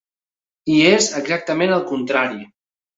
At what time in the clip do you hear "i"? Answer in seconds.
0.77-0.79